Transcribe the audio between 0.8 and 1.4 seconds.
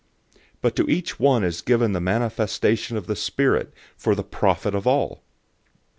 each